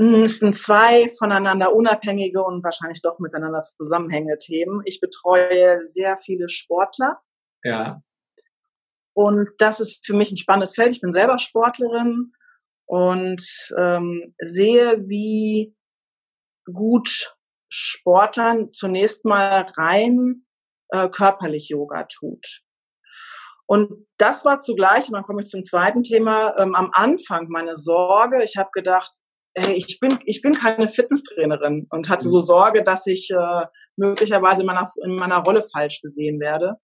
[0.00, 4.80] Es sind zwei voneinander unabhängige und wahrscheinlich doch miteinander zusammenhängende Themen.
[4.84, 7.20] Ich betreue sehr viele Sportler.
[7.64, 7.98] Ja.
[9.12, 10.94] Und das ist für mich ein spannendes Feld.
[10.94, 12.32] Ich bin selber Sportlerin
[12.86, 13.42] und
[13.76, 15.74] ähm, sehe, wie
[16.72, 17.36] gut
[17.68, 20.46] Sportlern zunächst mal rein
[20.90, 22.62] äh, körperlich Yoga tut.
[23.66, 27.74] Und das war zugleich, und dann komme ich zum zweiten Thema, ähm, am Anfang meine
[27.74, 28.44] Sorge.
[28.44, 29.12] Ich habe gedacht,
[29.58, 33.66] hey, ich bin, ich bin keine Fitnesstrainerin und hatte so Sorge, dass ich äh,
[33.96, 36.76] möglicherweise in meiner, in meiner Rolle falsch gesehen werde.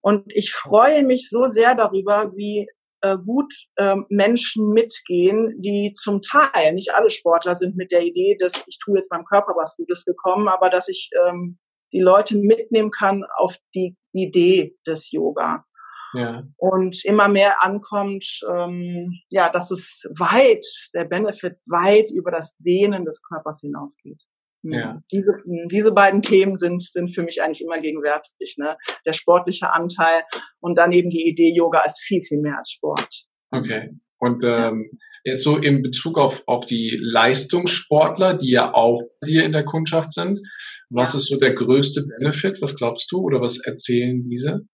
[0.00, 2.68] Und ich freue mich so sehr darüber, wie
[3.00, 8.36] äh, gut äh, Menschen mitgehen, die zum Teil, nicht alle Sportler sind mit der Idee,
[8.38, 11.58] dass ich tue jetzt meinem Körper was Gutes gekommen, aber dass ich ähm,
[11.92, 15.64] die Leute mitnehmen kann auf die Idee des Yoga.
[16.14, 16.44] Ja.
[16.56, 20.64] Und immer mehr ankommt, ähm, ja, dass es weit,
[20.94, 24.22] der Benefit weit über das Dehnen des Körpers hinausgeht.
[24.62, 24.72] Hm.
[24.72, 25.02] Ja.
[25.12, 25.32] Diese,
[25.70, 28.56] diese beiden Themen sind, sind für mich eigentlich immer gegenwärtig.
[28.58, 28.76] Ne?
[29.04, 30.22] Der sportliche Anteil
[30.60, 33.26] und dann eben die Idee, Yoga ist viel, viel mehr als Sport.
[33.50, 33.90] Okay.
[34.18, 34.90] Und ähm,
[35.24, 40.14] jetzt so in Bezug auf, auf die Leistungssportler, die ja auch hier in der Kundschaft
[40.14, 40.40] sind,
[40.88, 41.18] was ja.
[41.18, 42.62] ist so der größte Benefit?
[42.62, 44.66] Was glaubst du oder was erzählen diese?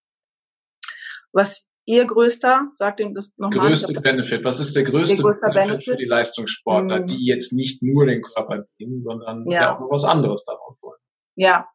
[1.33, 3.69] Was ihr größter, sagt ihm das nochmal.
[3.69, 4.45] Größte hab, Benefit.
[4.45, 7.06] Was ist der größte Benefit, Benefit, für die Leistungssportler, mhm.
[7.06, 9.75] die jetzt nicht nur den Körper dienen, sondern ja.
[9.75, 11.00] auch noch was anderes davon wollen?
[11.37, 11.69] Ja,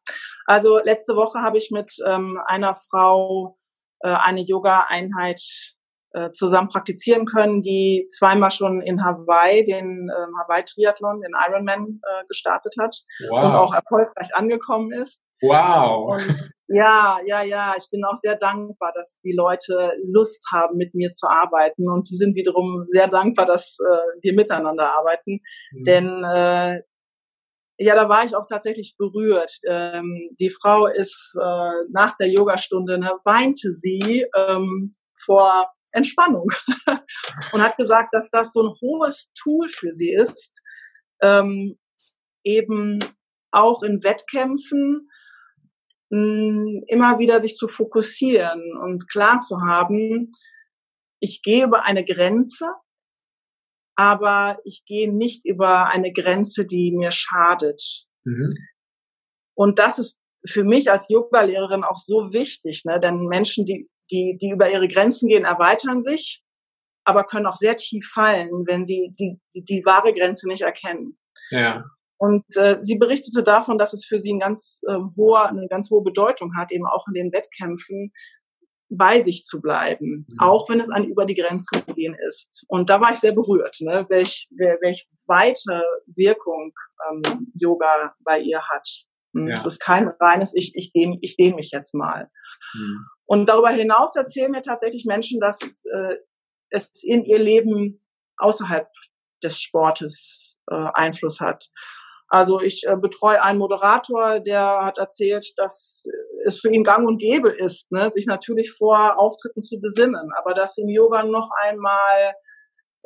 [0.46, 3.58] also letzte Woche habe ich mit ähm, einer Frau
[4.00, 5.75] äh, eine Yoga-Einheit
[6.12, 12.00] äh, zusammen praktizieren können, die zweimal schon in Hawaii den äh, Hawaii Triathlon, den Ironman
[12.02, 12.96] äh, gestartet hat
[13.28, 13.44] wow.
[13.44, 15.22] und auch erfolgreich angekommen ist.
[15.42, 16.14] Wow.
[16.14, 20.94] Und ja, ja, ja, ich bin auch sehr dankbar, dass die Leute Lust haben, mit
[20.94, 25.40] mir zu arbeiten und die sind wiederum sehr dankbar, dass äh, wir miteinander arbeiten,
[25.72, 25.84] mhm.
[25.84, 26.80] denn äh,
[27.78, 29.52] ja, da war ich auch tatsächlich berührt.
[29.68, 36.48] Ähm, die Frau ist äh, nach der Yogastunde, ne, weinte sie ähm, vor Entspannung
[37.52, 40.62] und hat gesagt, dass das so ein hohes Tool für sie ist,
[41.22, 41.78] ähm,
[42.44, 42.98] eben
[43.50, 45.08] auch in Wettkämpfen
[46.10, 50.30] mh, hm, immer wieder sich zu fokussieren und klar zu haben,
[51.20, 52.66] ich gehe über eine Grenze,
[53.96, 58.06] aber ich gehe nicht über eine Grenze, die mir schadet.
[58.24, 58.50] Mhm.
[59.54, 63.00] Und das ist für mich als Yoga-Lehrerin auch so wichtig, ne?
[63.00, 66.42] denn Menschen, die die, die über ihre Grenzen gehen, erweitern sich,
[67.04, 71.18] aber können auch sehr tief fallen, wenn sie die, die, die wahre Grenze nicht erkennen.
[71.50, 71.84] Ja.
[72.18, 75.90] Und äh, sie berichtete davon, dass es für sie ein ganz, äh, hohe, eine ganz
[75.90, 78.12] hohe Bedeutung hat, eben auch in den Wettkämpfen
[78.88, 80.38] bei sich zu bleiben, mhm.
[80.38, 82.64] auch wenn es an über die Grenzen gehen ist.
[82.68, 86.72] Und da war ich sehr berührt, ne, welch, welch weite Wirkung
[87.10, 88.88] ähm, Yoga bei ihr hat.
[89.34, 89.56] Hm, ja.
[89.56, 92.30] Es ist kein reines, ich, ich dehne ich dehn mich jetzt mal.
[92.74, 93.06] Mhm.
[93.26, 96.16] Und darüber hinaus erzählen mir tatsächlich Menschen, dass äh,
[96.70, 98.04] es in ihr Leben
[98.38, 98.88] außerhalb
[99.42, 101.70] des Sportes äh, Einfluss hat.
[102.28, 106.06] Also ich äh, betreue einen Moderator, der hat erzählt, dass
[106.44, 110.54] es für ihn gang und gäbe ist, ne, sich natürlich vor Auftritten zu besinnen, aber
[110.54, 112.34] dass ihm Yoga noch einmal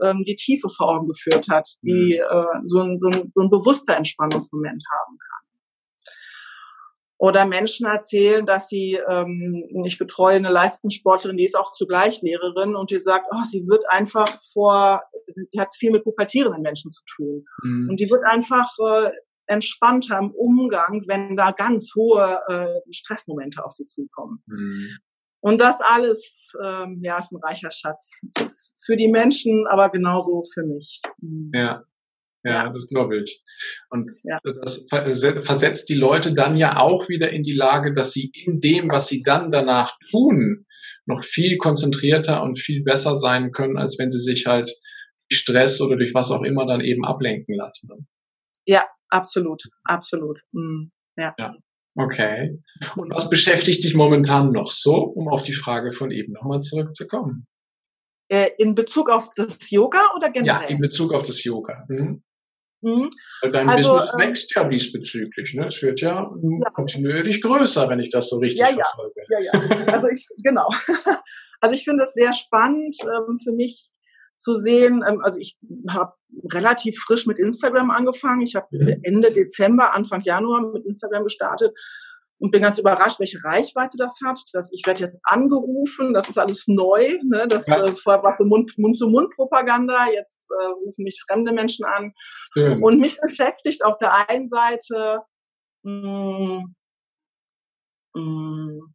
[0.02, 2.38] ähm, die Tiefe vor Augen geführt hat, die mhm.
[2.38, 5.29] äh, so, ein, so, ein, so ein bewusster Entspannungsmoment haben kann.
[7.20, 12.74] Oder Menschen erzählen, dass sie, ähm, ich betreue eine Leistungssportlerin, die ist auch zugleich Lehrerin
[12.74, 15.02] und die sagt, oh, sie wird einfach vor,
[15.52, 17.44] die hat viel mit pubertierenden Menschen zu tun.
[17.62, 17.90] Mhm.
[17.90, 19.10] Und die wird einfach äh,
[19.44, 24.42] entspannter im Umgang, wenn da ganz hohe äh, Stressmomente auf sie zukommen.
[24.46, 24.88] Mhm.
[25.40, 28.22] Und das alles, ähm, ja, ist ein reicher Schatz.
[28.82, 31.02] Für die Menschen, aber genauso für mich.
[31.18, 31.50] Mhm.
[31.54, 31.84] Ja,
[32.42, 32.68] ja, ja.
[32.70, 33.42] das glaube ich.
[33.90, 34.38] Und ja.
[34.62, 38.90] das versetzt die Leute dann ja auch wieder in die Lage, dass sie in dem,
[38.90, 40.66] was sie dann danach tun,
[41.06, 44.72] noch viel konzentrierter und viel besser sein können, als wenn sie sich halt
[45.30, 48.08] durch Stress oder durch was auch immer dann eben ablenken lassen.
[48.66, 50.40] Ja, absolut, absolut.
[50.52, 50.92] Mhm.
[51.16, 51.34] Ja.
[51.38, 51.54] ja.
[51.96, 52.48] Okay.
[52.96, 57.46] Und was beschäftigt dich momentan noch so, um auf die Frage von eben nochmal zurückzukommen?
[58.28, 60.62] Äh, in Bezug auf das Yoga oder generell?
[60.62, 61.84] Ja, in Bezug auf das Yoga.
[61.88, 62.22] Mhm.
[62.82, 63.10] Mhm.
[63.52, 65.54] Dein also, Business ähm, wächst ja diesbezüglich.
[65.54, 65.66] Ne?
[65.66, 69.20] Es wird ja, ja, kontinuierlich größer, wenn ich das so richtig ja, verfolge.
[69.28, 69.92] Ja, ja, ja.
[69.92, 70.68] Also ich, genau.
[71.62, 73.92] Also ich finde es sehr spannend ähm, für mich
[74.34, 75.04] zu sehen.
[75.06, 75.58] Ähm, also ich
[75.90, 76.14] habe
[76.52, 78.40] relativ frisch mit Instagram angefangen.
[78.40, 79.00] Ich habe mhm.
[79.02, 81.72] Ende Dezember, Anfang Januar mit Instagram gestartet.
[82.40, 84.40] Und bin ganz überrascht, welche Reichweite das hat.
[84.54, 87.18] Dass ich werde jetzt angerufen, das ist alles neu.
[87.22, 87.46] Ne?
[87.46, 87.82] Das ja.
[87.82, 92.12] äh, vorher war so Mund-zu-Mund-Propaganda, jetzt äh, rufen mich fremde Menschen an.
[92.54, 92.82] Schön.
[92.82, 95.20] Und mich beschäftigt auf der einen Seite
[95.82, 96.74] mh, mm,
[98.14, 98.94] mh, mm,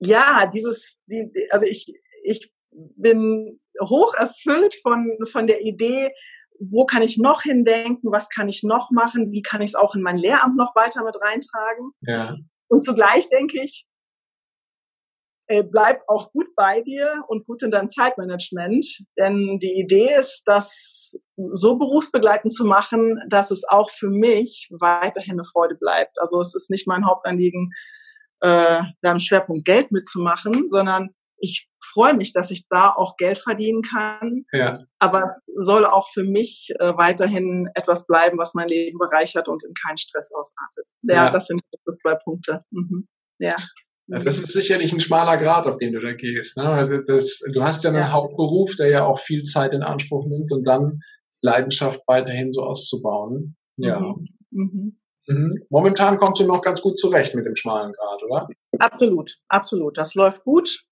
[0.00, 1.86] ja dieses, die, also ich
[2.24, 6.10] ich bin hoch erfüllt von von der Idee,
[6.58, 9.94] wo kann ich noch hindenken, was kann ich noch machen, wie kann ich es auch
[9.94, 11.92] in mein Lehramt noch weiter mit reintragen.
[12.00, 12.36] Ja.
[12.72, 13.84] Und zugleich denke ich,
[15.46, 18.86] äh, bleib auch gut bei dir und gut in deinem Zeitmanagement.
[19.18, 25.34] Denn die Idee ist, das so berufsbegleitend zu machen, dass es auch für mich weiterhin
[25.34, 26.18] eine Freude bleibt.
[26.18, 27.72] Also es ist nicht mein Hauptanliegen,
[28.40, 31.10] äh, da einen Schwerpunkt Geld mitzumachen, sondern
[31.42, 34.44] ich freue mich, dass ich da auch Geld verdienen kann.
[34.52, 34.74] Ja.
[35.00, 39.64] Aber es soll auch für mich äh, weiterhin etwas bleiben, was mein Leben bereichert und
[39.64, 40.90] in keinen Stress ausartet.
[41.02, 41.30] Ja, ja.
[41.30, 42.60] das sind so zwei Punkte.
[42.70, 43.08] Mhm.
[43.38, 43.56] Ja.
[44.06, 46.56] Das ist sicherlich ein schmaler Grad, auf den du da gehst.
[46.58, 46.64] Ne?
[46.64, 48.12] Also das, du hast ja einen ja.
[48.12, 51.00] Hauptberuf, der ja auch viel Zeit in Anspruch nimmt und dann
[51.40, 53.56] Leidenschaft weiterhin so auszubauen.
[53.76, 53.98] Ja.
[53.98, 54.26] Mhm.
[54.50, 54.98] Mhm.
[55.26, 55.54] Mhm.
[55.70, 58.42] Momentan kommst du noch ganz gut zurecht mit dem schmalen Grad, oder?
[58.78, 59.98] Absolut, absolut.
[59.98, 60.84] Das läuft gut.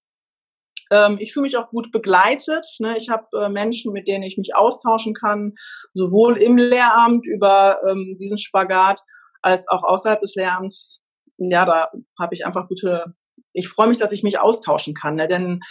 [0.91, 2.67] Ähm, ich fühle mich auch gut begleitet.
[2.79, 2.95] Ne?
[2.97, 5.53] Ich habe äh, Menschen, mit denen ich mich austauschen kann,
[5.93, 9.01] sowohl im Lehramt über ähm, diesen Spagat
[9.41, 11.01] als auch außerhalb des Lehramts.
[11.37, 11.89] Ja, da
[12.19, 13.15] habe ich einfach gute.
[13.53, 15.27] Ich freue mich, dass ich mich austauschen kann, ne?
[15.27, 15.61] denn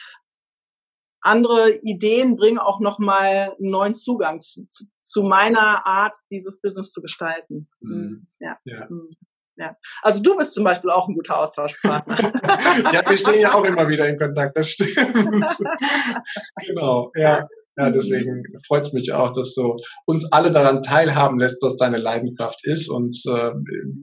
[1.23, 4.67] andere Ideen bringen auch nochmal einen neuen Zugang zu,
[5.01, 7.69] zu, meiner Art, dieses Business zu gestalten.
[7.81, 8.27] Mhm.
[8.41, 8.59] Ja.
[8.65, 8.87] ja.
[8.89, 9.17] Mhm.
[9.61, 9.77] Ja.
[10.01, 12.17] Also du bist zum Beispiel auch ein guter Austauschpartner.
[12.95, 14.97] ja, wir stehen ja auch immer wieder in Kontakt, das stimmt.
[16.67, 17.47] genau, ja.
[17.77, 21.99] Ja, deswegen freut es mich auch, dass du uns alle daran teilhaben lässt, was deine
[21.99, 22.91] Leidenschaft ist.
[22.91, 23.53] Und äh,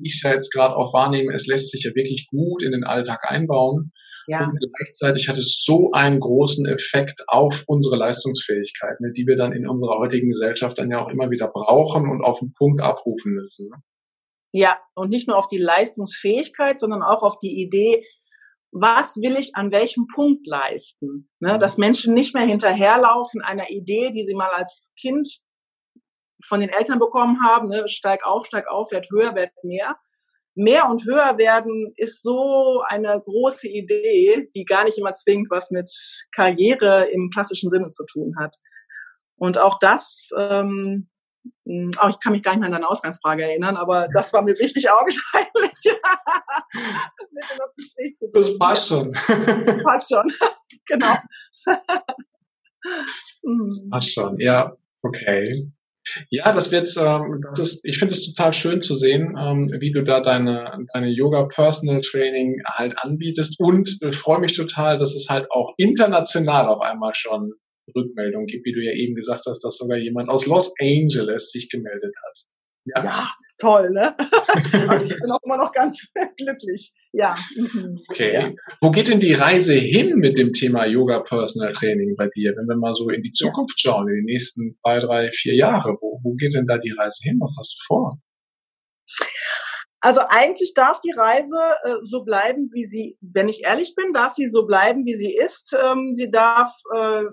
[0.02, 2.84] ich es ja jetzt gerade auch wahrnehme, es lässt sich ja wirklich gut in den
[2.84, 3.92] Alltag einbauen.
[4.28, 4.46] Ja.
[4.46, 9.54] Und gleichzeitig hat es so einen großen Effekt auf unsere Leistungsfähigkeit, ne, die wir dann
[9.54, 13.34] in unserer heutigen Gesellschaft dann ja auch immer wieder brauchen und auf den Punkt abrufen
[13.34, 13.70] müssen.
[13.70, 13.78] Ne?
[14.54, 18.04] Ja, und nicht nur auf die Leistungsfähigkeit, sondern auch auf die Idee,
[18.72, 21.30] was will ich an welchem Punkt leisten?
[21.40, 21.56] Ne?
[21.56, 21.60] Mhm.
[21.60, 25.40] Dass Menschen nicht mehr hinterherlaufen einer Idee, die sie mal als Kind
[26.46, 27.88] von den Eltern bekommen haben, ne?
[27.88, 29.98] steig auf, steig auf, werd höher, werd mehr.
[30.56, 35.70] Mehr und höher werden ist so eine große Idee, die gar nicht immer zwingend was
[35.72, 35.90] mit
[36.36, 38.56] Karriere im klassischen Sinne zu tun hat.
[39.36, 41.10] Und auch das ähm,
[41.66, 44.42] hm, aber ich kann mich gar nicht mehr an deine Ausgangsfrage erinnern, aber das war
[44.42, 45.54] mir wichtig augenscheinlich,
[47.32, 48.46] mit in das Gespräch zu bringen.
[48.46, 49.14] Das passt schon.
[49.84, 50.34] passt schon,
[50.86, 51.16] genau.
[53.68, 55.72] das passt schon, ja, okay.
[56.30, 59.92] Ja, das wird, ähm, das ist, ich finde es total schön zu sehen, ähm, wie
[59.92, 65.16] du da deine, deine Yoga Personal Training halt anbietest und äh, freue mich total, dass
[65.16, 67.52] es halt auch international auf einmal schon
[67.96, 71.70] Rückmeldung gibt, wie du ja eben gesagt hast, dass sogar jemand aus Los Angeles sich
[71.70, 72.38] gemeldet hat.
[72.86, 74.16] Ja, ja toll, ne?
[74.88, 76.94] also ich bin auch immer noch ganz glücklich.
[77.12, 77.34] Ja.
[77.56, 78.00] Mhm.
[78.10, 78.34] Okay.
[78.34, 78.52] Ja.
[78.82, 82.54] Wo geht denn die Reise hin mit dem Thema Yoga Personal Training bei dir?
[82.56, 85.98] Wenn wir mal so in die Zukunft schauen, in die nächsten zwei, drei, vier Jahre,
[86.00, 87.40] wo, wo geht denn da die Reise hin?
[87.40, 88.18] Was hast du vor?
[90.00, 94.34] Also eigentlich darf die Reise äh, so bleiben, wie sie, wenn ich ehrlich bin, darf
[94.34, 95.74] sie so bleiben, wie sie ist.
[95.74, 97.24] Ähm, sie darf äh,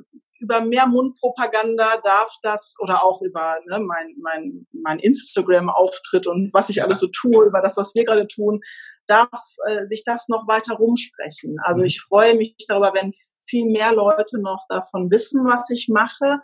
[0.40, 6.68] über mehr Mundpropaganda darf das oder auch über ne, mein, mein, mein Instagram-Auftritt und was
[6.68, 8.60] ich alles so tue, über das, was wir gerade tun,
[9.06, 9.28] darf
[9.66, 11.56] äh, sich das noch weiter rumsprechen.
[11.62, 11.86] Also mhm.
[11.86, 13.12] ich freue mich darüber, wenn
[13.46, 16.40] viel mehr Leute noch davon wissen, was ich mache,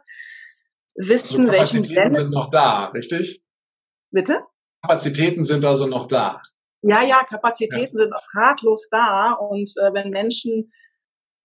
[0.95, 3.43] wissen, also welchen Kapazitäten sind noch da, richtig?
[4.11, 4.41] Bitte?
[4.83, 6.43] Kapazitäten sind also noch da.
[6.83, 8.05] Ja, ja, Kapazitäten ja.
[8.05, 10.73] sind fraglos da und äh, wenn Menschen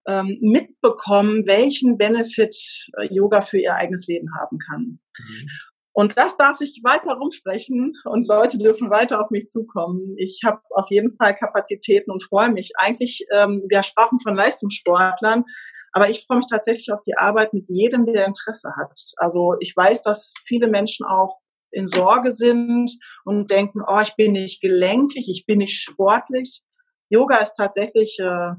[0.07, 2.55] ähm, mitbekommen, welchen Benefit
[2.97, 4.99] äh, Yoga für ihr eigenes Leben haben kann.
[5.19, 5.49] Mhm.
[5.97, 10.01] Und das darf sich weiter rumsprechen und Leute dürfen weiter auf mich zukommen.
[10.17, 12.73] Ich habe auf jeden Fall Kapazitäten und freue mich.
[12.77, 15.45] Eigentlich, ähm, wir sprachen von Leistungssportlern,
[15.93, 18.99] aber ich freue mich tatsächlich auf die Arbeit mit jedem, der Interesse hat.
[19.15, 21.33] Also ich weiß, dass viele Menschen auch
[21.71, 22.91] in Sorge sind
[23.23, 26.61] und denken, oh, ich bin nicht gelenkig, ich bin nicht sportlich.
[27.07, 28.51] Yoga ist tatsächlich äh,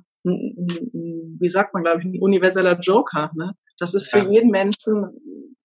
[1.39, 3.31] wie sagt man, glaube ich, ein universeller Joker.
[3.35, 3.55] Ne?
[3.79, 4.29] Das ist für ja.
[4.29, 5.57] jeden Menschen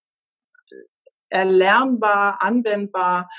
[1.30, 3.30] erlernbar, anwendbar.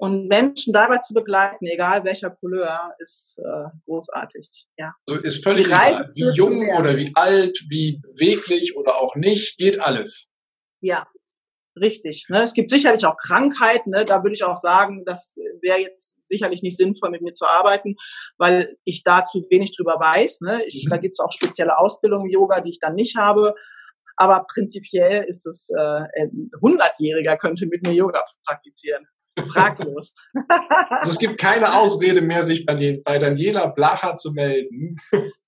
[0.00, 4.68] Und Menschen dabei zu begleiten, egal welcher Couleur, ist äh, großartig.
[4.76, 4.94] Ja.
[5.08, 9.80] Also ist völlig egal, wie jung oder wie alt, wie beweglich oder auch nicht, geht
[9.80, 10.32] alles.
[10.80, 11.08] Ja,
[11.80, 12.26] richtig.
[12.28, 12.42] Ne?
[12.42, 14.04] Es gibt sicherlich auch Krankheiten, ne?
[14.04, 17.96] da würde ich auch sagen, das wäre jetzt sicherlich nicht sinnvoll, mit mir zu arbeiten,
[18.36, 20.40] weil ich da zu wenig drüber weiß.
[20.42, 20.62] Ne?
[20.66, 20.90] Ich, mhm.
[20.90, 23.54] Da gibt es auch spezielle Ausbildungen im Yoga, die ich dann nicht habe.
[24.16, 29.06] Aber prinzipiell ist es, äh, ein 100-Jähriger könnte mit mir Yoga praktizieren.
[29.52, 30.14] Fraglos.
[30.90, 34.96] also es gibt keine Ausrede mehr, sich bei, bei Daniela Blacher zu melden.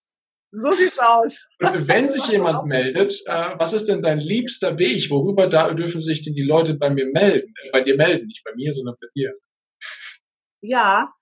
[0.53, 1.39] So sieht's aus.
[1.61, 5.09] Wenn sich jemand meldet, äh, was ist denn dein liebster Weg?
[5.11, 7.55] Worüber da dürfen sich denn die Leute bei mir melden?
[7.63, 9.33] Äh, bei dir melden, nicht bei mir, sondern bei dir.
[10.61, 11.13] Ja,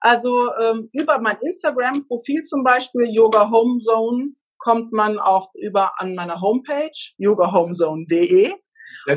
[0.00, 6.14] also ähm, über mein Instagram-Profil zum Beispiel, Yoga Home Zone, kommt man auch über an
[6.14, 8.52] meiner Homepage, yogahomezone.de.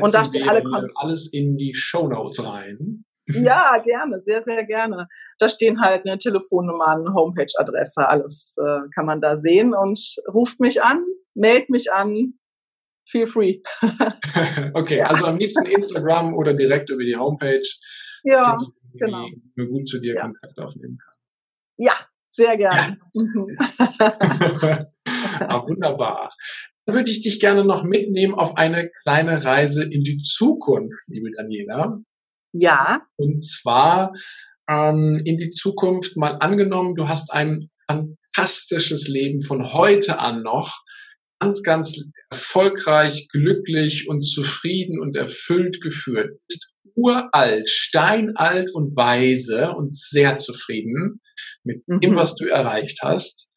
[0.00, 0.62] Und da steht alle
[0.94, 3.04] alles in die Show Notes rein.
[3.26, 5.08] Ja, gerne, sehr, sehr gerne.
[5.38, 10.00] Da stehen halt eine Telefonnummer, Homepage-Adresse, alles äh, kann man da sehen und
[10.32, 12.34] ruft mich an, meldet mich an,
[13.08, 13.60] feel free.
[14.74, 15.06] okay, ja.
[15.06, 17.62] also am liebsten Instagram oder direkt über die Homepage.
[18.24, 18.56] Ja,
[18.94, 19.26] genau.
[19.56, 20.22] Nur gut zu dir ja.
[20.22, 21.14] Kontakt aufnehmen kann.
[21.76, 21.94] Ja,
[22.28, 22.98] sehr gerne.
[23.14, 23.22] Ja.
[23.22, 23.56] Mhm.
[25.40, 26.32] ah, wunderbar.
[26.84, 31.30] Dann würde ich dich gerne noch mitnehmen auf eine kleine Reise in die Zukunft, liebe
[31.30, 32.00] Daniela.
[32.52, 33.02] Ja.
[33.16, 34.12] Und zwar
[34.68, 40.82] ähm, in die Zukunft mal angenommen, du hast ein fantastisches Leben von heute an noch,
[41.40, 46.38] ganz, ganz erfolgreich, glücklich und zufrieden und erfüllt geführt.
[46.46, 51.20] Bist uralt, steinalt und weise und sehr zufrieden
[51.64, 52.00] mit mhm.
[52.00, 53.50] dem, was du erreicht hast.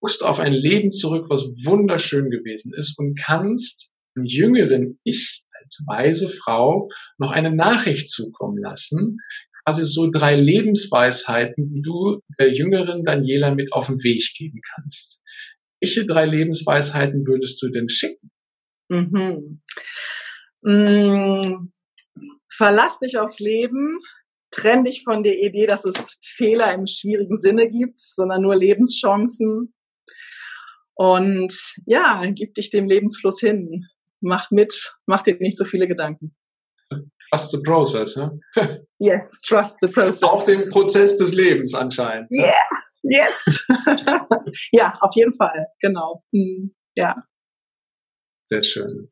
[0.00, 5.41] Guckst auf ein Leben zurück, was wunderschön gewesen ist und kannst einem jüngeren Ich
[5.86, 6.88] weise Frau
[7.18, 9.18] noch eine Nachricht zukommen lassen.
[9.64, 15.22] Quasi so drei Lebensweisheiten, die du der jüngeren Daniela mit auf den Weg geben kannst.
[15.80, 18.30] Welche drei Lebensweisheiten würdest du denn schicken?
[18.88, 19.62] Mhm.
[20.62, 21.72] Mhm.
[22.50, 23.98] Verlass dich aufs Leben,
[24.50, 29.74] trenn dich von der Idee, dass es Fehler im schwierigen Sinne gibt, sondern nur Lebenschancen.
[30.94, 33.86] Und ja, gib dich dem Lebensfluss hin
[34.22, 36.34] mach mit, mach dir nicht so viele Gedanken.
[37.30, 38.40] Trust the process, ne?
[38.98, 40.22] yes, trust the process.
[40.22, 42.30] Auf dem Prozess des Lebens anscheinend.
[42.30, 42.52] Yeah,
[43.02, 43.64] yes.
[44.72, 46.22] ja, auf jeden Fall, genau.
[46.32, 47.24] Hm, ja.
[48.46, 49.10] Sehr schön.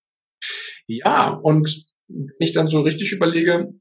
[0.87, 3.73] Ja, und wenn ich dann so richtig überlege,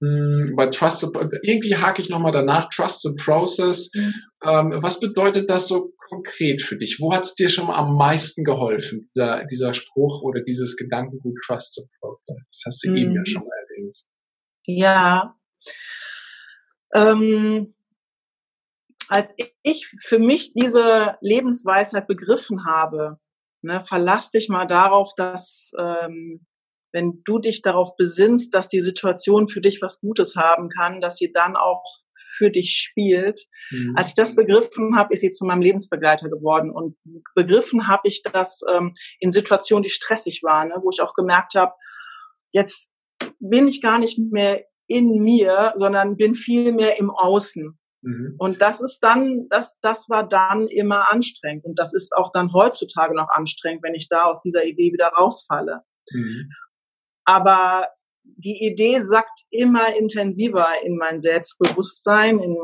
[0.00, 1.08] hm, bei Trust the,
[1.42, 3.90] irgendwie hake ich nochmal danach, Trust the Process.
[3.94, 4.14] Mhm.
[4.42, 6.98] Ähm, was bedeutet das so konkret für dich?
[7.00, 11.36] Wo hat es dir schon mal am meisten geholfen, dieser, dieser Spruch oder dieses Gedankengut
[11.44, 12.36] Trust Process?
[12.50, 12.96] Das hast du mhm.
[12.96, 13.96] eben ja schon mal erwähnt.
[14.66, 15.36] Ja.
[16.94, 17.74] Ähm,
[19.08, 23.18] als ich für mich diese Lebensweisheit begriffen habe,
[23.62, 26.46] ne, verlass dich mal darauf, dass ähm,
[26.94, 31.16] wenn du dich darauf besinnst, dass die Situation für dich was Gutes haben kann, dass
[31.16, 31.82] sie dann auch
[32.14, 33.40] für dich spielt.
[33.70, 33.94] Mhm.
[33.96, 36.70] Als ich das begriffen habe, ist sie zu meinem Lebensbegleiter geworden.
[36.70, 36.96] Und
[37.34, 41.56] begriffen habe ich das ähm, in Situationen, die stressig waren, ne, wo ich auch gemerkt
[41.56, 41.72] habe,
[42.52, 42.94] jetzt
[43.40, 47.76] bin ich gar nicht mehr in mir, sondern bin viel mehr im Außen.
[48.02, 48.36] Mhm.
[48.38, 51.64] Und das ist dann, das, das war dann immer anstrengend.
[51.64, 55.08] Und das ist auch dann heutzutage noch anstrengend, wenn ich da aus dieser Idee wieder
[55.08, 55.80] rausfalle.
[56.12, 56.50] Mhm.
[57.24, 57.88] Aber
[58.22, 62.56] die Idee sackt immer intensiver in mein Selbstbewusstsein, in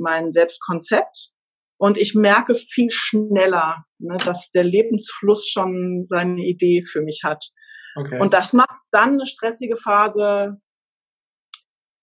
[0.00, 1.32] mein Selbstkonzept.
[1.78, 7.44] Und ich merke viel schneller, ne, dass der Lebensfluss schon seine Idee für mich hat.
[7.96, 8.20] Okay.
[8.20, 10.60] Und das macht dann eine stressige Phase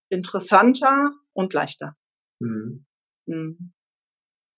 [0.10, 1.96] interessanter und leichter.
[2.39, 2.86] Mhm.
[3.25, 3.74] Mhm.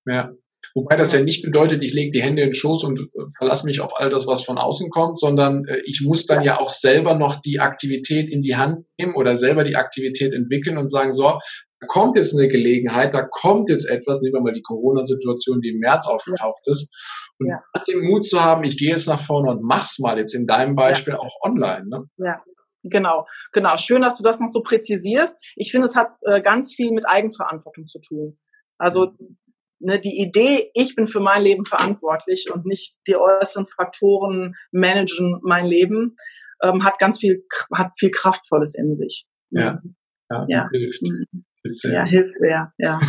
[0.07, 0.33] Ja.
[0.73, 3.05] Wobei das ja nicht bedeutet, ich lege die Hände in den Schoß und äh,
[3.37, 6.59] verlasse mich auf all das, was von außen kommt, sondern äh, ich muss dann ja
[6.59, 10.89] auch selber noch die Aktivität in die Hand nehmen oder selber die Aktivität entwickeln und
[10.89, 14.61] sagen, so, da kommt jetzt eine Gelegenheit, da kommt jetzt etwas, nehmen wir mal die
[14.61, 16.95] Corona-Situation, die im März aufgetaucht ist,
[17.39, 17.63] und ja.
[17.87, 20.75] den Mut zu haben, ich gehe jetzt nach vorne und mach's mal jetzt in deinem
[20.75, 21.19] Beispiel ja.
[21.19, 21.87] auch online.
[21.87, 22.05] Ne?
[22.17, 22.41] Ja,
[22.83, 23.77] Genau, genau.
[23.77, 25.37] Schön, dass du das noch so präzisierst.
[25.55, 28.39] Ich finde, es hat äh, ganz viel mit Eigenverantwortung zu tun.
[28.79, 29.37] Also mhm
[29.81, 35.39] ne, die Idee, ich bin für mein Leben verantwortlich und nicht die äußeren Faktoren managen
[35.43, 36.15] mein Leben,
[36.61, 39.25] ähm, hat ganz viel, hat viel Kraftvolles in sich.
[39.49, 39.81] Ja,
[40.29, 40.69] ja, ja.
[40.71, 41.01] hilft.
[41.01, 41.45] Mhm.
[41.83, 42.99] Ja, hilft sehr, ja.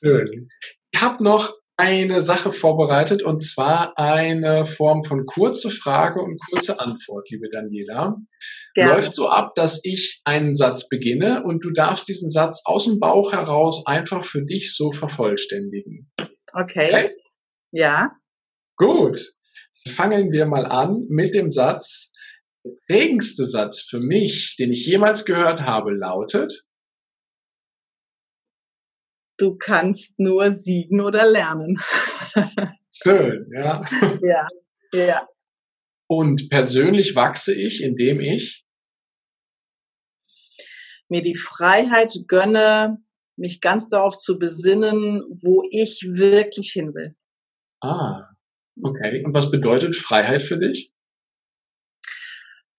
[0.03, 0.47] Schön.
[0.91, 6.79] Ich habe noch eine Sache vorbereitet und zwar eine Form von kurze Frage und kurze
[6.79, 8.17] Antwort, liebe Daniela.
[8.73, 8.93] Gerne.
[8.93, 12.99] Läuft so ab, dass ich einen Satz beginne und du darfst diesen Satz aus dem
[12.99, 16.11] Bauch heraus einfach für dich so vervollständigen.
[16.53, 16.89] Okay.
[16.89, 17.09] okay?
[17.71, 18.11] Ja.
[18.75, 19.21] Gut.
[19.87, 22.11] Fangen wir mal an mit dem Satz,
[22.65, 26.66] Der prägendste Satz für mich, den ich jemals gehört habe, lautet,
[29.37, 31.79] du kannst nur siegen oder lernen.
[32.91, 33.83] Schön, ja.
[34.21, 34.47] Ja,
[34.93, 35.27] ja.
[36.07, 38.65] Und persönlich wachse ich, indem ich
[41.09, 42.97] mir die Freiheit gönne,
[43.37, 47.15] mich ganz darauf zu besinnen, wo ich wirklich hin will.
[47.81, 48.23] Ah,
[48.81, 49.23] okay.
[49.23, 50.93] Und was bedeutet Freiheit für dich?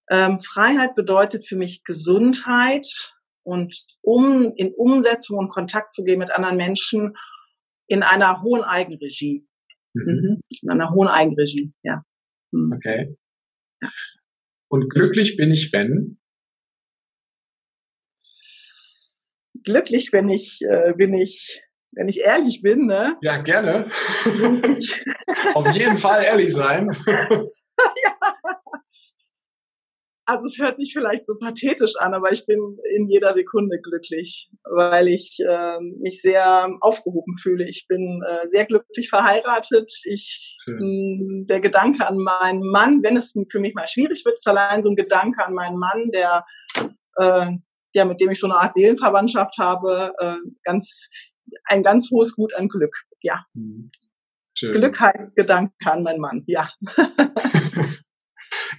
[0.09, 6.31] Ähm, Freiheit bedeutet für mich Gesundheit und um in Umsetzung und Kontakt zu gehen mit
[6.31, 7.15] anderen Menschen
[7.87, 9.47] in einer hohen Eigenregie.
[9.93, 10.03] Mhm.
[10.03, 10.41] Mhm.
[10.61, 12.03] In einer hohen Eigenregie, ja.
[12.51, 12.71] Mhm.
[12.73, 13.05] Okay.
[14.69, 16.19] Und glücklich bin ich, wenn?
[19.63, 21.61] Glücklich bin ich, äh, bin ich,
[21.93, 23.17] wenn ich ehrlich bin, ne?
[23.21, 23.85] Ja, gerne.
[25.53, 26.89] Auf jeden Fall ehrlich sein.
[27.07, 28.19] ja.
[30.29, 34.51] Also es hört sich vielleicht so pathetisch an, aber ich bin in jeder Sekunde glücklich,
[34.63, 37.67] weil ich äh, mich sehr aufgehoben fühle.
[37.67, 39.91] Ich bin äh, sehr glücklich verheiratet.
[40.05, 44.35] Ich mh, hm, der Gedanke an meinen Mann, wenn es für mich mal schwierig wird,
[44.35, 46.45] ist allein so ein Gedanke an meinen Mann, der
[47.17, 47.49] äh,
[47.95, 51.09] ja mit dem ich so eine Art Seelenverwandtschaft habe, äh, ganz
[51.65, 52.95] ein ganz hohes Gut an Glück.
[53.23, 53.45] Ja.
[53.55, 53.89] Mhm.
[54.59, 56.43] Glück heißt Gedanke an meinen Mann.
[56.45, 56.69] Ja.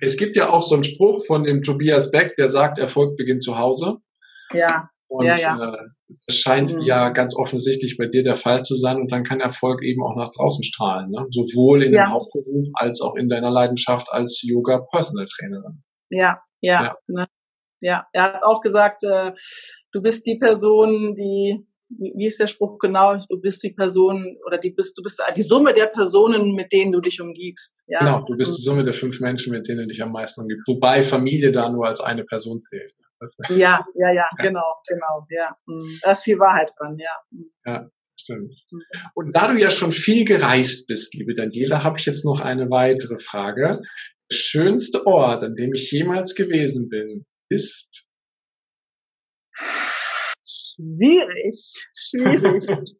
[0.01, 3.43] Es gibt ja auch so einen Spruch von dem Tobias Beck, der sagt, Erfolg beginnt
[3.43, 3.99] zu Hause.
[4.53, 4.91] Ja.
[5.09, 5.73] Und ja, ja.
[5.75, 5.89] Äh,
[6.27, 6.83] das scheint mhm.
[6.83, 10.17] ja ganz offensichtlich bei dir der Fall zu sein und dann kann Erfolg eben auch
[10.17, 11.27] nach draußen strahlen, ne?
[11.31, 12.05] sowohl in ja.
[12.05, 15.83] dem Hauptberuf als auch in deiner Leidenschaft als Yoga Personal Trainerin.
[16.11, 16.97] Ja, ja, ja.
[17.09, 17.27] Ne?
[17.81, 18.07] ja.
[18.13, 19.33] Er hat auch gesagt, äh,
[19.93, 21.67] du bist die Person, die
[21.99, 23.17] wie ist der Spruch genau?
[23.29, 26.93] Du bist die Person oder die bist, du bist die Summe der Personen, mit denen
[26.93, 27.83] du dich umgibst.
[27.87, 27.99] Ja?
[28.01, 30.67] Genau, du bist die Summe der fünf Menschen, mit denen du dich am meisten umgibst.
[30.69, 32.95] Wobei Familie da nur als eine Person zählt.
[33.51, 35.55] Ja, ja, ja, genau, genau, ja.
[35.67, 35.99] Mhm.
[36.03, 37.11] Da ist viel Wahrheit dran, ja.
[37.31, 37.51] Mhm.
[37.67, 38.55] Ja, stimmt.
[38.71, 38.83] Mhm.
[39.15, 42.71] Und da du ja schon viel gereist bist, liebe Daniela, habe ich jetzt noch eine
[42.71, 43.83] weitere Frage.
[44.31, 48.07] Der schönste Ort, an dem ich jemals gewesen bin, ist
[50.81, 52.95] Schwierig, schwierig.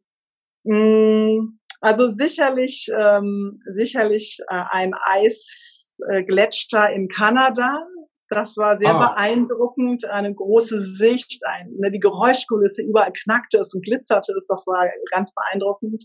[0.65, 7.87] Mm, also sicherlich, ähm, sicherlich äh, ein Eisgletscher in Kanada.
[8.29, 9.09] Das war sehr ah.
[9.09, 14.67] beeindruckend, eine große Sicht, ein, ne, die Geräuschkulisse, überall knackte es und glitzerte es, das
[14.67, 16.05] war ganz beeindruckend.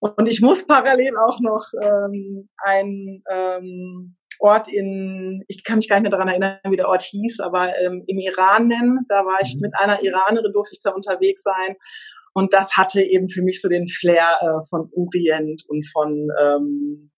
[0.00, 5.96] Und ich muss parallel auch noch ähm, ein ähm, Ort in, ich kann mich gar
[5.96, 9.00] nicht mehr daran erinnern, wie der Ort hieß, aber ähm, im Iran nennen.
[9.08, 9.60] Da war ich mhm.
[9.62, 11.76] mit einer Iranerin, durfte ich da unterwegs sein.
[12.34, 17.10] Und das hatte eben für mich so den Flair äh, von Orient und von, ähm,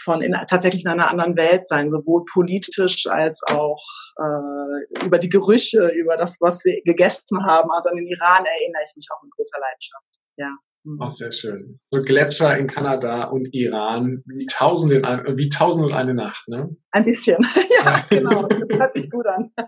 [0.00, 3.82] von in, tatsächlich in einer anderen Welt sein, sowohl politisch als auch
[4.16, 7.70] äh, über die Gerüche, über das, was wir gegessen haben.
[7.70, 10.06] Also an den Iran erinnere ich mich auch mit großer Leidenschaft.
[10.36, 10.56] Ja.
[10.88, 11.00] Mhm.
[11.02, 11.78] Auch sehr schön.
[11.90, 16.48] So Gletscher in Kanada und Iran, wie tausend, in ein, wie tausend und eine Nacht,
[16.48, 16.74] ne?
[16.92, 17.36] Ein bisschen,
[17.84, 18.46] ja, genau.
[18.46, 19.52] Das hört sich gut an.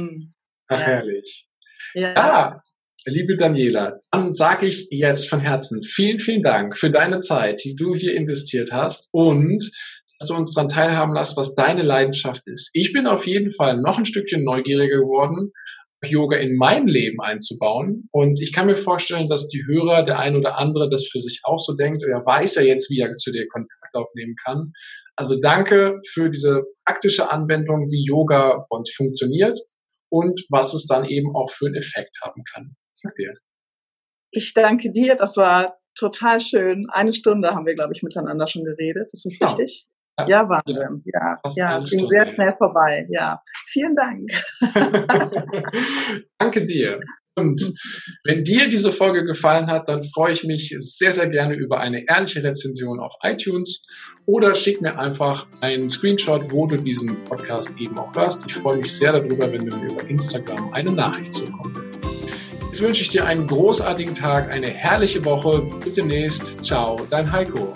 [0.00, 0.32] Mhm.
[0.68, 0.86] Ach, ja.
[0.86, 1.46] herrlich.
[1.92, 2.14] Ja.
[2.14, 2.62] ja,
[3.04, 7.76] liebe Daniela, dann sage ich jetzt von Herzen vielen, vielen Dank für deine Zeit, die
[7.76, 9.70] du hier investiert hast und
[10.18, 12.70] dass du uns daran teilhaben lässt, was deine Leidenschaft ist.
[12.72, 15.52] Ich bin auf jeden Fall noch ein Stückchen neugieriger geworden
[16.08, 18.08] Yoga in mein Leben einzubauen.
[18.12, 21.40] Und ich kann mir vorstellen, dass die Hörer, der ein oder andere, das für sich
[21.44, 22.04] auch so denkt.
[22.04, 24.72] Er weiß ja jetzt, wie er zu dir Kontakt aufnehmen kann.
[25.16, 29.58] Also danke für diese praktische Anwendung, wie Yoga bei uns funktioniert
[30.10, 32.76] und was es dann eben auch für einen Effekt haben kann.
[33.18, 33.32] Dir.
[34.30, 35.14] Ich danke dir.
[35.14, 36.86] Das war total schön.
[36.88, 39.10] Eine Stunde haben wir, glaube ich, miteinander schon geredet.
[39.12, 39.50] Das ist genau.
[39.50, 39.86] richtig.
[40.18, 41.02] Ja, ja Wahnsinn.
[41.06, 43.06] Ja, ja, es ging sehr schnell vorbei.
[43.10, 44.30] Ja, vielen Dank.
[46.38, 47.00] Danke dir.
[47.36, 47.74] Und
[48.22, 52.08] wenn dir diese Folge gefallen hat, dann freue ich mich sehr, sehr gerne über eine
[52.08, 53.82] ehrliche Rezension auf iTunes
[54.24, 58.44] oder schick mir einfach einen Screenshot, wo du diesen Podcast eben auch hörst.
[58.46, 62.06] Ich freue mich sehr darüber, wenn du mir über Instagram eine Nachricht zukommen lässt.
[62.74, 65.62] Jetzt wünsche ich dir einen großartigen Tag, eine herrliche Woche.
[65.80, 66.64] Bis demnächst.
[66.64, 67.72] Ciao, dein Heiko.